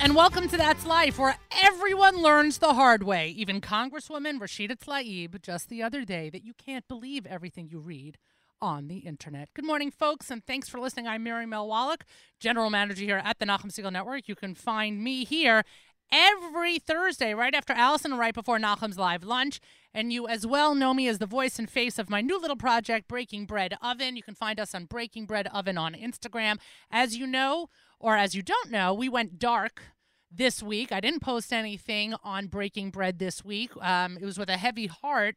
[0.00, 3.28] and welcome to That's Life, where everyone learns the hard way.
[3.28, 8.16] Even Congresswoman Rashida Tlaib just the other day that you can't believe everything you read
[8.62, 9.50] on the internet.
[9.52, 11.06] Good morning, folks, and thanks for listening.
[11.06, 12.06] I'm Mary Mel Wallach,
[12.38, 14.26] General Manager here at the Nachum Segal Network.
[14.26, 15.64] You can find me here
[16.10, 19.60] every Thursday, right after Allison right before Nachum's live lunch.
[19.92, 22.56] And you as well know me as the voice and face of my new little
[22.56, 24.16] project, Breaking Bread Oven.
[24.16, 26.58] You can find us on Breaking Bread Oven on Instagram.
[26.90, 27.68] As you know,
[28.00, 29.82] or as you don't know, we went dark
[30.30, 30.90] this week.
[30.90, 33.70] I didn't post anything on Breaking Bread this week.
[33.80, 35.36] Um, it was with a heavy heart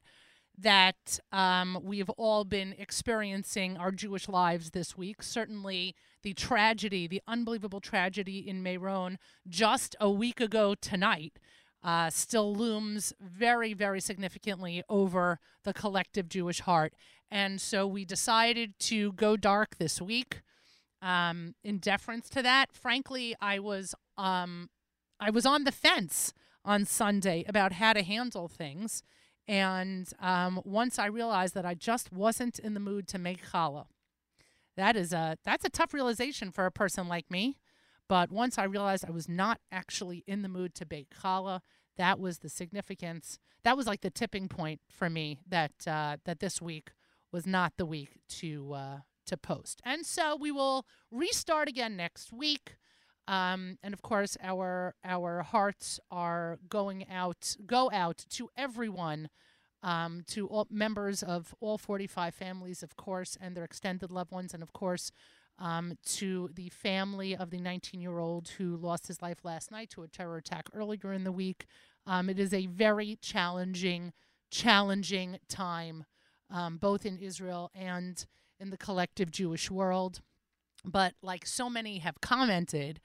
[0.57, 5.23] that um, we've all been experiencing our Jewish lives this week.
[5.23, 11.39] Certainly, the tragedy, the unbelievable tragedy in Meron just a week ago tonight.
[11.83, 16.93] Uh, still looms very, very significantly over the collective Jewish heart.
[17.29, 20.43] And so we decided to go dark this week.
[21.03, 24.69] Um, in deference to that, frankly, I was um,
[25.19, 29.03] I was on the fence on Sunday about how to handle things.
[29.45, 33.87] And um, once I realized that I just wasn't in the mood to make challah,
[34.77, 37.57] that is a that's a tough realization for a person like me.
[38.07, 41.59] But once I realized I was not actually in the mood to bake challah,
[41.97, 43.39] that was the significance.
[43.65, 46.91] That was like the tipping point for me that uh, that this week
[47.31, 49.81] was not the week to uh, to post.
[49.83, 52.75] And so we will restart again next week.
[53.27, 59.29] Um, and of course, our our hearts are going out, go out to everyone,
[59.81, 64.53] um, to all members of all 45 families, of course, and their extended loved ones,
[64.53, 65.11] and of course,
[65.59, 69.89] um, to the family of the 19 year old who lost his life last night
[69.91, 71.65] to a terror attack earlier in the week.
[72.05, 74.13] Um, it is a very challenging,
[74.51, 76.05] challenging time,
[76.49, 78.25] um, both in Israel and
[78.63, 80.21] in the collective Jewish world.
[80.83, 82.99] But like so many have commented,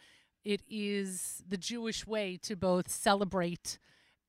[0.45, 3.79] it is the Jewish way to both celebrate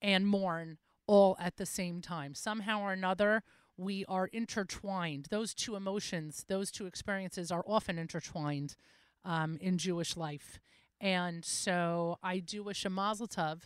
[0.02, 2.36] and mourn all at the same time.
[2.36, 3.44] Somehow or another,
[3.78, 5.28] we are intertwined.
[5.30, 8.76] Those two emotions, those two experiences are often intertwined
[9.24, 10.60] um, in Jewish life.
[11.00, 13.62] And so I do wish a mazel tov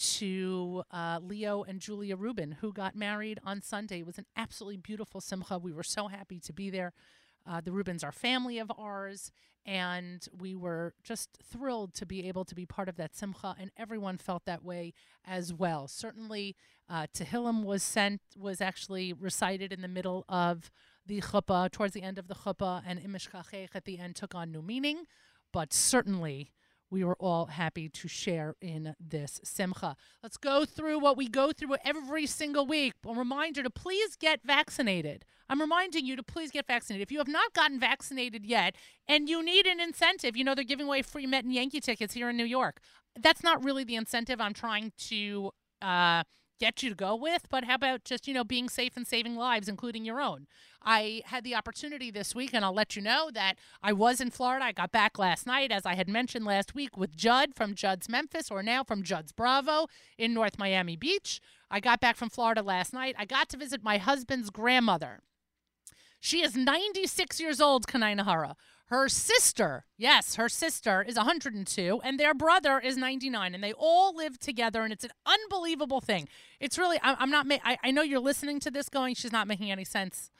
[0.00, 4.00] to uh, Leo and Julia Rubin, who got married on Sunday.
[4.00, 5.58] It was an absolutely beautiful simcha.
[5.58, 6.92] We were so happy to be there.
[7.46, 9.30] Uh, the Rubins are family of ours,
[9.66, 13.70] and we were just thrilled to be able to be part of that simcha, and
[13.76, 14.94] everyone felt that way
[15.24, 15.86] as well.
[15.86, 16.56] Certainly,
[16.88, 20.70] uh, Tehillim was sent, was actually recited in the middle of
[21.04, 24.50] the chuppah, towards the end of the chuppah, and Imishkachech at the end took on
[24.50, 25.04] new meaning,
[25.52, 26.52] but certainly
[26.90, 29.96] we were all happy to share in this simcha.
[30.22, 32.94] Let's go through what we go through every single week.
[33.06, 35.24] A reminder to please get vaccinated.
[35.48, 37.02] I'm reminding you to please get vaccinated.
[37.02, 38.76] If you have not gotten vaccinated yet
[39.08, 42.14] and you need an incentive, you know, they're giving away free Met and Yankee tickets
[42.14, 42.80] here in New York.
[43.20, 45.50] That's not really the incentive I'm trying to
[45.82, 46.24] uh,
[46.60, 49.34] get you to go with, but how about just, you know, being safe and saving
[49.34, 50.46] lives, including your own?
[50.82, 54.30] I had the opportunity this week, and I'll let you know that I was in
[54.30, 54.66] Florida.
[54.66, 58.08] I got back last night, as I had mentioned last week, with Judd from Judd's
[58.08, 61.40] Memphis, or now from Judd's Bravo in North Miami Beach.
[61.70, 63.16] I got back from Florida last night.
[63.18, 65.20] I got to visit my husband's grandmother.
[66.20, 68.14] She is 96 years old, Kanai
[68.90, 74.14] her sister, yes, her sister is 102, and their brother is 99, and they all
[74.16, 76.28] live together, and it's an unbelievable thing.
[76.58, 79.70] It's really, I'm not, I, I know you're listening to this going, she's not making
[79.70, 80.30] any sense.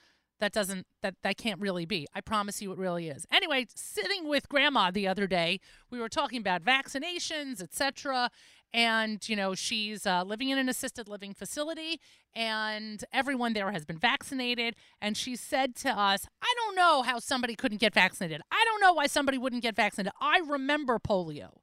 [0.41, 2.09] That doesn't, that, that can't really be.
[2.15, 3.27] I promise you it really is.
[3.31, 5.61] Anyway, sitting with grandma the other day,
[5.91, 8.31] we were talking about vaccinations, etc
[8.73, 12.01] and you know she's uh, living in an assisted living facility
[12.35, 17.19] and everyone there has been vaccinated and she said to us i don't know how
[17.19, 18.41] somebody couldn't get vaccinated.
[18.51, 20.13] I don't know why somebody wouldn't get vaccinated.
[20.21, 21.59] I remember polio.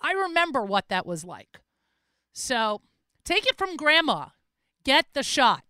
[0.00, 1.60] I remember what that was like.
[2.32, 2.80] So
[3.24, 4.28] take it from grandma.
[4.84, 5.62] Get the shot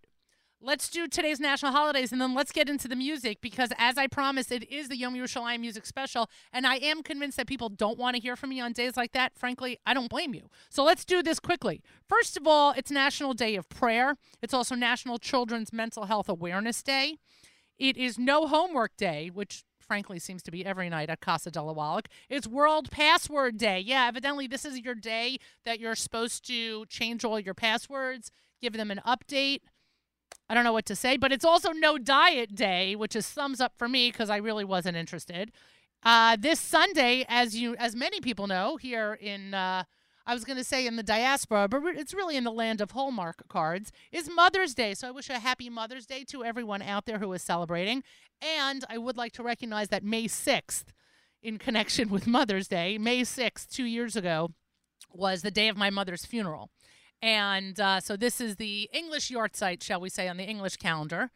[0.63, 4.07] let's do today's national holidays and then let's get into the music because as I
[4.07, 6.31] promised, it is the Yom Yerushalayim music special.
[6.53, 9.13] And I am convinced that people don't want to hear from me on days like
[9.13, 9.33] that.
[9.37, 10.49] Frankly, I don't blame you.
[10.71, 11.83] So let's do this quickly.
[12.09, 14.17] First of all, it's National Day of Prayer.
[14.41, 17.17] It's also National Children's Mental Health Awareness Day.
[17.79, 21.61] It is No Homework Day, which frankly seems to be every night at Casa de
[21.61, 22.09] la Wallach.
[22.29, 23.81] It's World Password Day.
[23.81, 28.31] Yeah, evidently this is your day that you're supposed to change all your passwords,
[28.61, 29.61] give them an update.
[30.49, 33.61] I don't know what to say, but it's also no diet day, which is thumbs
[33.61, 35.53] up for me because I really wasn't interested.
[36.03, 39.85] Uh, this Sunday, as you, as many people know, here in, uh,
[40.27, 42.91] I was going to say in the diaspora, but it's really in the land of
[42.91, 44.95] Hallmark cards, is Mother's Day.
[44.95, 48.03] So I wish a happy Mother's Day to everyone out there who is celebrating.
[48.41, 50.85] And I would like to recognize that May 6th,
[51.43, 54.51] in connection with Mother's Day, May 6th, two years ago,
[55.13, 56.71] was the day of my mother's funeral.
[57.23, 61.31] And uh, so this is the English yahrzeit, shall we say, on the English calendar.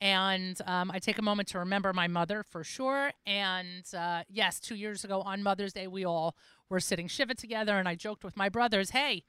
[0.00, 3.12] And um, I take a moment to remember my mother for sure.
[3.26, 6.36] And uh, yes, two years ago on Mother's Day, we all
[6.68, 7.76] were sitting Shiva together.
[7.76, 9.24] And I joked with my brothers, hey,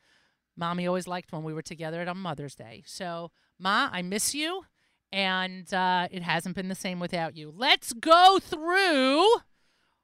[0.55, 2.83] mommy always liked when we were together on Mother's Day.
[2.85, 4.65] So, Ma, I miss you.
[5.11, 7.53] And uh, it hasn't been the same without you.
[7.55, 9.27] Let's go through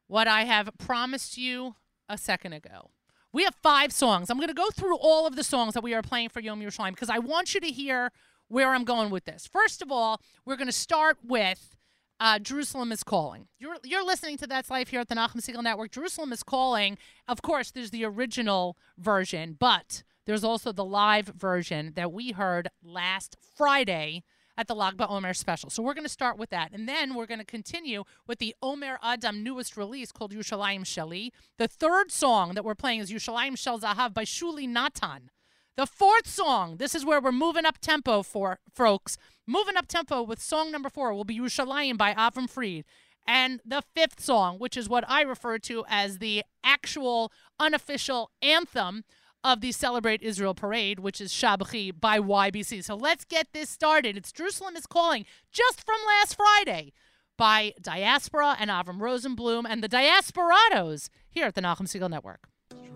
[0.05, 1.75] what I have promised you
[2.07, 2.91] a second ago.
[3.31, 4.29] We have five songs.
[4.29, 6.61] I'm going to go through all of the songs that we are playing for Yom
[6.61, 8.11] Yerushalayim because I want you to hear
[8.47, 9.47] where I'm going with this.
[9.47, 11.75] First of all, we're going to start with
[12.19, 13.47] uh, Jerusalem is Calling.
[13.59, 15.91] You're, you're listening to That's Life here at the Nachum Segal Network.
[15.91, 16.97] Jerusalem is Calling.
[17.27, 22.69] Of course, there's the original version, but there's also the live version that we heard
[22.83, 24.23] last Friday
[24.59, 25.69] at the Lag BaOmer special.
[25.69, 26.73] So we're going to start with that.
[26.73, 31.29] And then we're going to continue with the Omer Adam newest release called Yerushalayim Sheli.
[31.57, 35.29] The third song that we're playing is Yerushalayim Shel Zahav by Shuli Natan.
[35.77, 39.17] The fourth song, this is where we're moving up tempo for folks.
[39.47, 42.83] Moving up tempo with song number four will be Yerushalayim by Avram Fried.
[43.25, 49.05] And the fifth song, which is what I refer to as the actual unofficial anthem
[49.43, 52.83] of the Celebrate Israel Parade, which is Shabchi by YBC.
[52.83, 54.17] So let's get this started.
[54.17, 56.93] It's Jerusalem is Calling just from last Friday
[57.37, 62.49] by Diaspora and Avram Rosenblum and the Diasporados here at the Nachum Segal Network.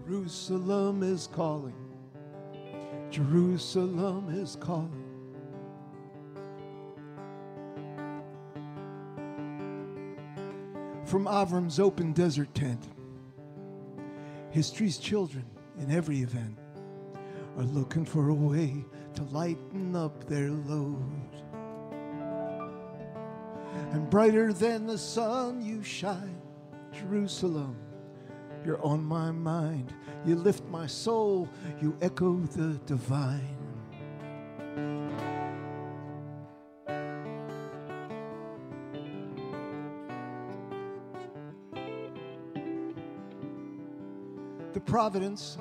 [0.05, 1.75] Jerusalem is calling.
[3.09, 4.99] Jerusalem is calling.
[11.05, 12.89] From Avram's open desert tent,
[14.49, 15.45] history's children
[15.79, 16.57] in every event
[17.57, 18.83] are looking for a way
[19.15, 21.29] to lighten up their load.
[23.91, 26.41] And brighter than the sun you shine,
[26.91, 27.77] Jerusalem,
[28.65, 29.93] you're on my mind.
[30.25, 31.49] You lift my soul,
[31.81, 33.62] you echo the divine.
[44.85, 45.57] Providence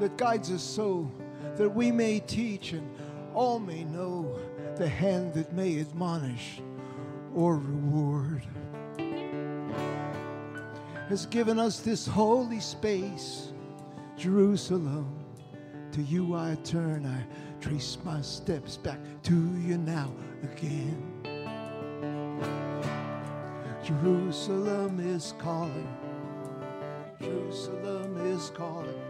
[0.00, 1.10] that guides us so
[1.56, 2.88] that we may teach and
[3.34, 4.38] all may know
[4.76, 6.60] the hand that may admonish
[7.34, 8.42] or reward
[11.08, 13.52] has given us this holy space,
[14.16, 15.14] Jerusalem.
[15.92, 20.12] To you I turn, I trace my steps back to you now
[20.42, 21.02] again.
[23.82, 25.88] Jerusalem is calling,
[27.28, 29.02] Jerusalem is calling.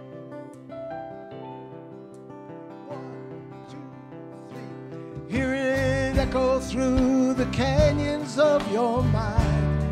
[5.29, 9.83] Hear it echo through the canyons of your mind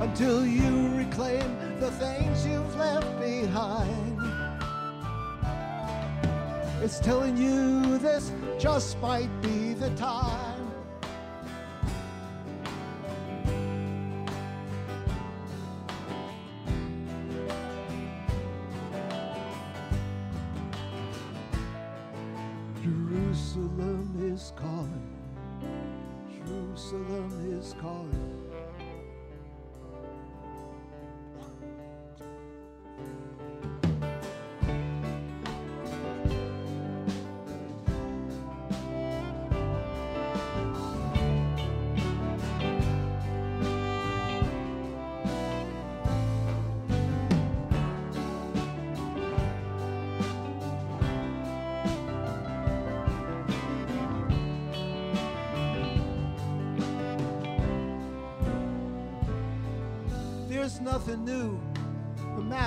[0.00, 1.48] until you reclaim
[1.80, 4.20] the things you've left behind.
[6.80, 10.43] It's telling you this just might be the time.
[23.34, 25.10] Jerusalem is calling.
[26.46, 28.53] Jerusalem is calling.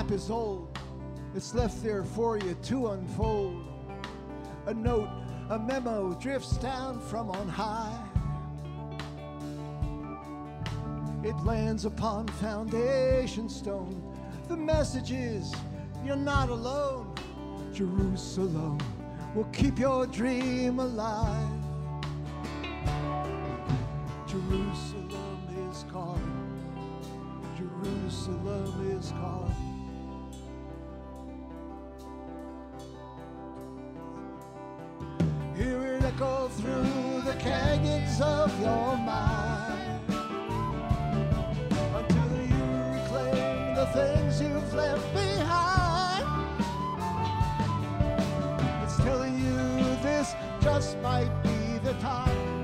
[0.08, 0.78] Map is old.
[1.34, 3.62] It's left there for you to unfold.
[4.66, 5.10] A note,
[5.50, 7.98] a memo drifts down from on high.
[11.22, 14.02] It lands upon foundation stone.
[14.48, 15.54] The message is
[16.04, 17.14] you're not alone.
[17.74, 18.78] Jerusalem
[19.34, 21.48] will keep your dream alive.
[24.26, 26.48] Jerusalem is calling.
[27.58, 29.67] Jerusalem is calling.
[37.38, 40.02] Canyons of your mind
[41.94, 46.26] until you reclaim the things you've left behind.
[48.82, 49.56] It's telling you
[50.02, 52.57] this just might be the time.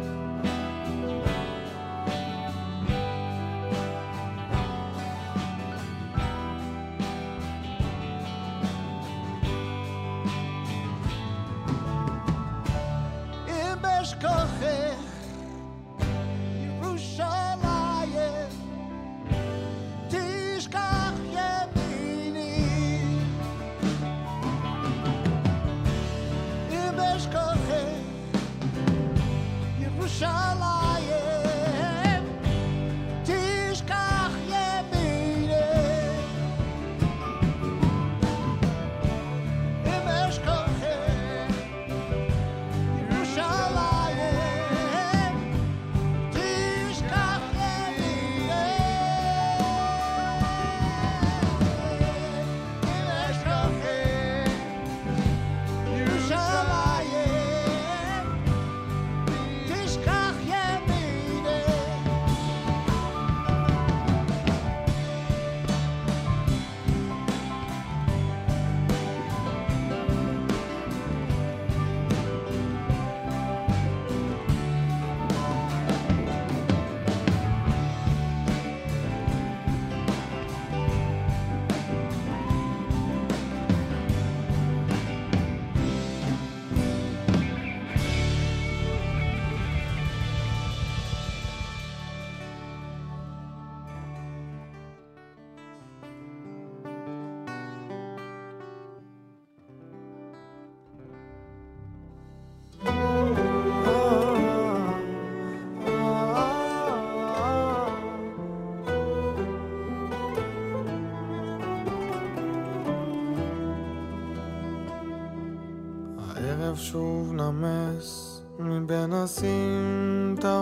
[116.95, 120.61] שוב נמס מבין הסמטאות,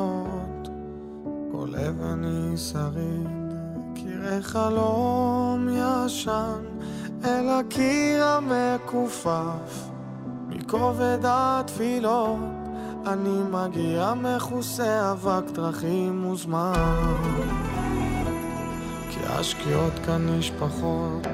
[1.53, 3.55] כל אבן היא שריד,
[3.95, 6.65] קירי חלום ישן,
[7.25, 9.89] אל הקיר המכופף,
[10.49, 12.39] מכובד התפילות,
[13.07, 17.15] אני מגיע מכוסה אבק דרכים וזמן.
[19.11, 21.27] כי השקיעות כאן נשפחות,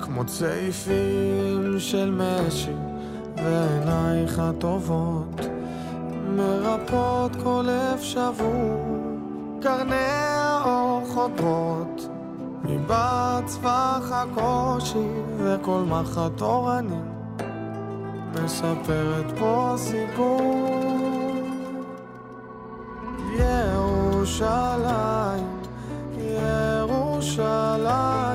[0.00, 2.95] כמו צעיפים של משי,
[3.46, 5.40] ועינייך הטובות
[6.28, 8.84] מרפאות כל לב שבור,
[9.62, 12.08] קרני האור חודרות
[12.64, 17.00] מבעד צווח הקושי, וכל מחט תורני
[18.44, 20.76] מספרת פה סיפור.
[24.26, 25.46] ירושלים,
[26.18, 28.25] ירושלים,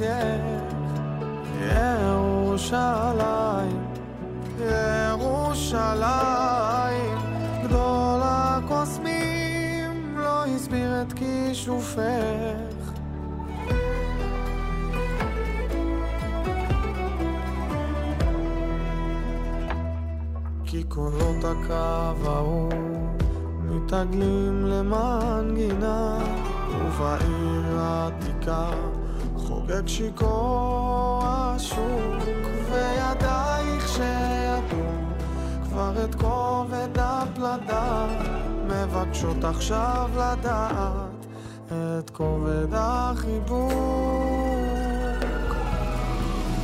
[0.00, 0.42] יופייך.
[2.50, 3.84] ירושלים,
[5.10, 5.98] ירושלים,
[7.64, 12.92] גדול הקוסמים, לא הסביר את כישופך.
[20.64, 22.72] כי קולות הקו ההוא
[23.62, 26.18] מתעגלים למנגינה,
[26.70, 28.70] ובעיר העתיקה
[29.86, 32.22] שיכור השוק,
[32.70, 34.88] וידייך שידעו
[35.64, 38.06] כבר את כובד הפלדה,
[38.66, 41.26] מבקשות עכשיו לדעת
[41.70, 43.72] את כובד החיבוק.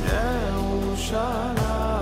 [0.05, 1.94] ירושלים,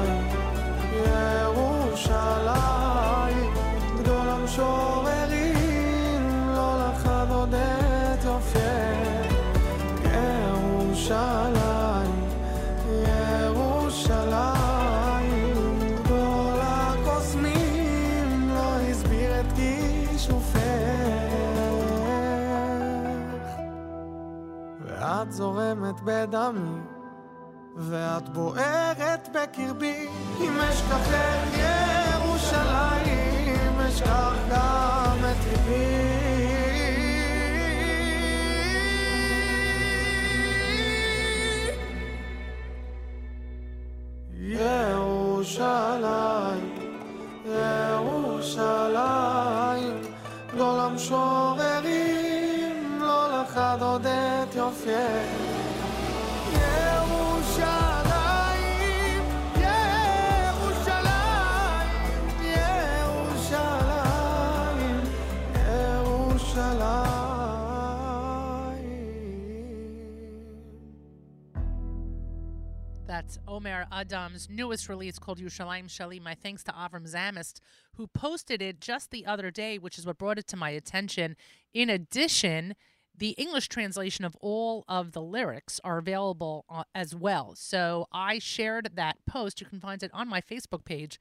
[24.99, 26.79] ואת זורמת בדמי,
[27.77, 30.07] ואת בוערת בקרבי,
[30.41, 31.57] אם אשכחך
[32.13, 36.13] ירושלים, אשכח גם את ליבי.
[44.39, 44.92] ירושלים,
[73.13, 76.21] That's Omer Adam's newest release called Yerushalayim Sheli.
[76.21, 77.59] My thanks to Avram Zamist,
[77.95, 81.35] who posted it just the other day, which is what brought it to my attention.
[81.73, 82.75] In addition,
[83.15, 87.53] the English translation of all of the lyrics are available uh, as well.
[87.55, 89.61] So I shared that post.
[89.61, 91.19] You can find it on my Facebook page.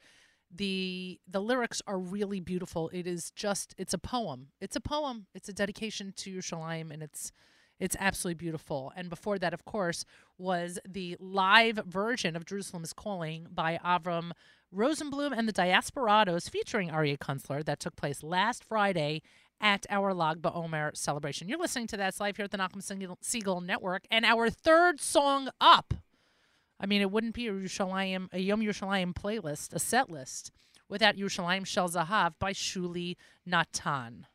[0.54, 2.90] The the lyrics are really beautiful.
[2.92, 4.48] It is just it's a poem.
[4.60, 5.26] It's a poem.
[5.34, 7.32] It's a dedication to Yerushalayim and it's
[7.80, 8.92] it's absolutely beautiful.
[8.94, 10.04] And before that, of course,
[10.38, 14.32] was the live version of Jerusalem is Calling by Avram
[14.74, 19.22] Rosenblum and the Diasporados featuring Aryeh Kunstler that took place last Friday
[19.62, 21.48] at our Lag BaOmer celebration.
[21.48, 22.82] You're listening to That's Life here at the Nachum
[23.22, 24.04] Segal Network.
[24.10, 25.94] And our third song up,
[26.80, 30.50] I mean, it wouldn't be a Yerushalayim, a Yom Yerushalayim playlist, a set list,
[30.88, 33.16] without Yerushalayim Shel Zahav by Shuli
[33.46, 34.26] Natan.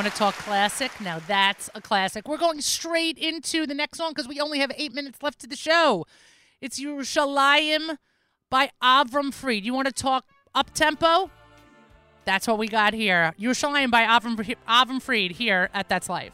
[0.00, 0.90] Want to talk classic?
[0.98, 2.26] Now that's a classic.
[2.26, 5.46] We're going straight into the next song because we only have eight minutes left to
[5.46, 6.06] the show.
[6.62, 7.98] It's Yerushalayim
[8.48, 9.62] by Avram Fried.
[9.62, 11.30] You want to talk up tempo?
[12.24, 13.34] That's what we got here.
[13.38, 16.32] Yerushalayim by Avram, Avram Fried here at That's Life.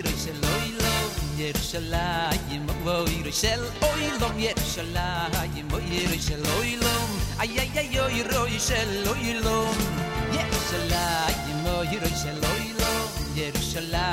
[0.00, 0.96] Jerusalem oy lo
[1.36, 6.96] Jerusalem oy Jerusalem oy lo Jerusalem oy Jerusalem oy lo
[7.36, 9.68] ay ay ay oy Jerusalem oy lo
[10.32, 12.92] Jerusalem oy Jerusalem oy lo
[13.36, 14.08] Jerusalem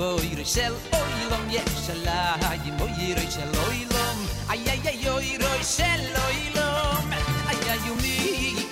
[0.00, 2.40] oy Jerusalem oy lo Jerusalem
[2.80, 4.06] oy Jerusalem oy lo
[4.48, 6.40] ay ay ay oy Jerusalem oy
[7.52, 8.16] ay ay umi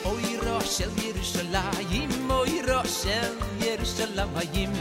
[0.09, 4.73] oy Jerusalem Jerusalem oy Jerusalem Jerusalem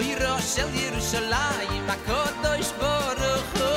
[0.00, 3.72] I rokh Yerushalayim, a kodo ish borcho.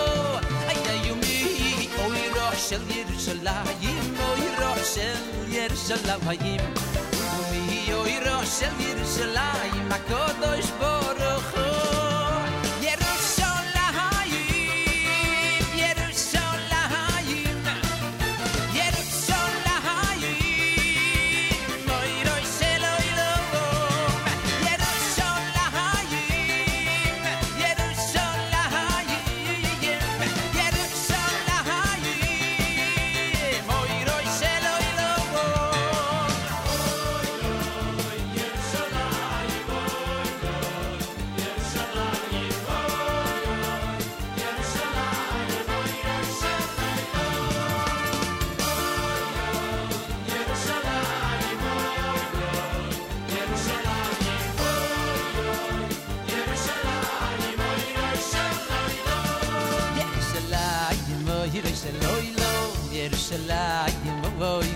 [0.70, 1.38] Ay nayumi,
[2.00, 2.02] I
[2.36, 4.22] rokh Yerushalayim, I
[4.60, 4.98] rokh
[5.52, 6.64] Yerushalayim.
[7.34, 8.06] Lumi yo, I
[8.86, 9.88] Yerushalayim.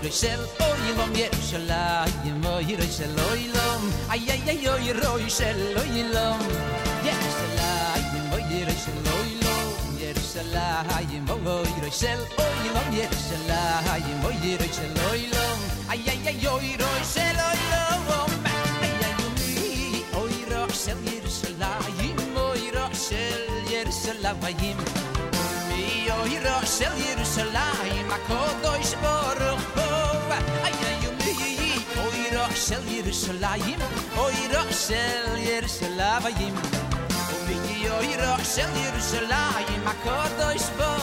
[0.08, 3.82] oy shel oy lom yer yishala yevoy yer sheloylom
[4.14, 6.44] ay ay ayoy roy sheloylom
[7.08, 7.72] yer shelala
[8.14, 9.68] yevoy yer sheloylom
[10.00, 15.60] yer shelala yevoy roy shel oy lom yer shelala yevoy yer sheloylom
[15.92, 19.60] ay ay ayoy roy sheloylom o matayayuni
[20.24, 23.44] oy ro shel yer shelala oh, yevoy ro shel
[23.74, 24.80] yer shelava yim
[26.22, 27.68] oy ro shel yer shelala
[28.14, 29.67] makodoy shbor
[32.66, 33.80] של ירושלים
[34.18, 36.56] אוי רוח של ירושלים
[37.46, 40.97] ומי יוי רוח של ירושלים הקודש בו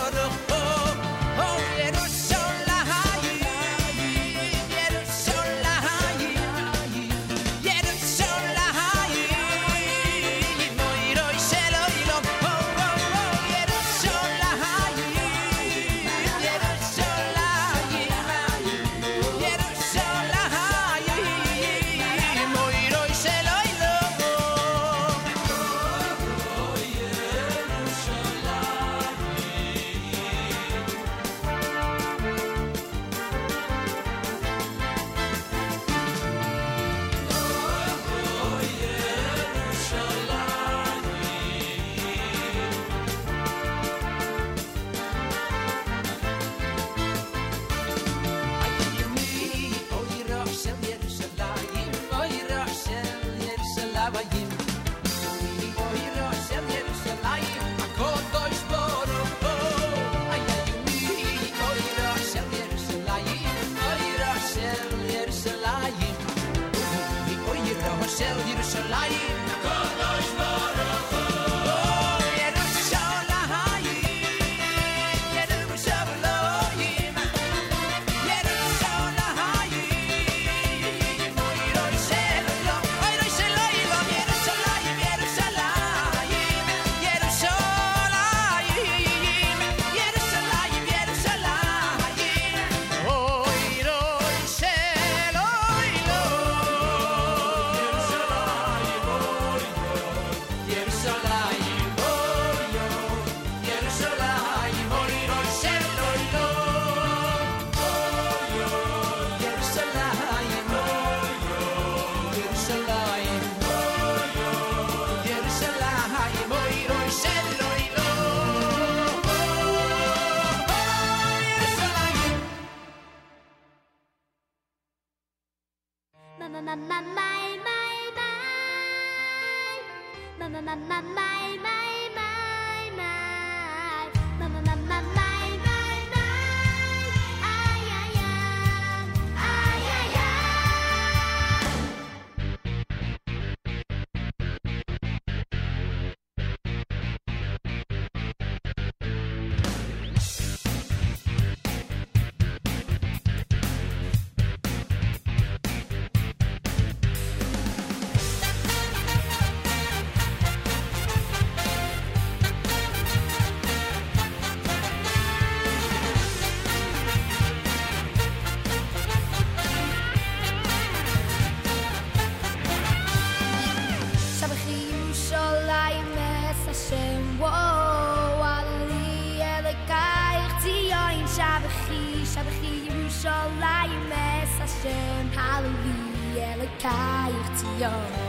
[186.85, 188.23] 가을지요.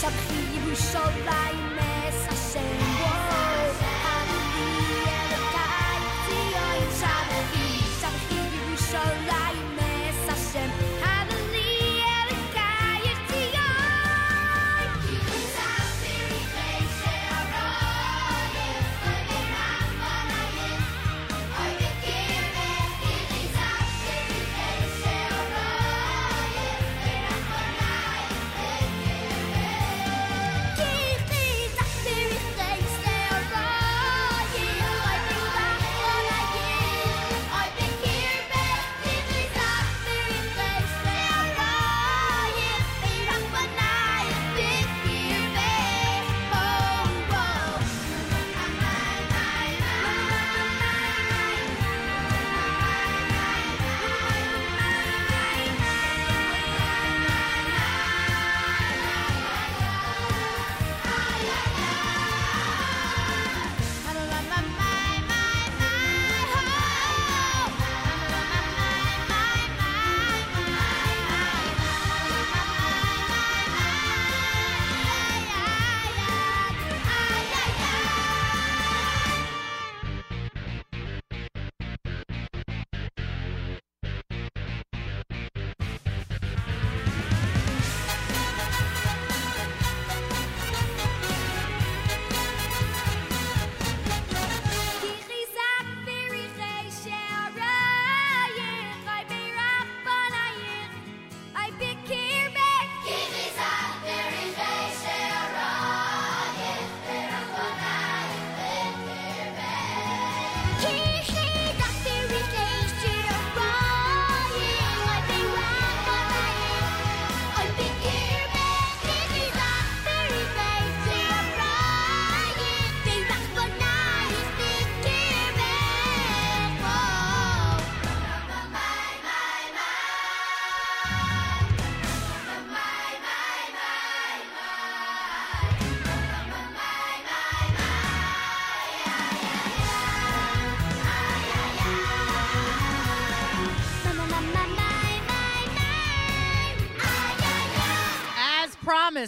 [0.00, 0.34] 像黑
[0.70, 1.79] 云烧来。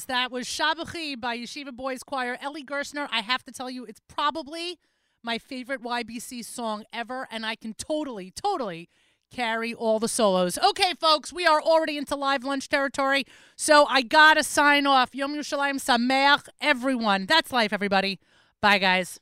[0.02, 2.38] Promised, that was Shabchi by Yeshiva Boys Choir.
[2.42, 4.78] Eli Gerstner, I have to tell you, it's probably
[5.22, 8.88] my favorite YBC song ever, and I can totally, totally
[9.30, 10.58] carry all the solos.
[10.58, 13.24] Okay, folks, we are already into live lunch territory,
[13.56, 15.14] so I gotta sign off.
[15.14, 17.26] Yom Yerushalayim Sameach, everyone.
[17.26, 18.18] That's life, everybody.
[18.60, 19.20] Bye, guys.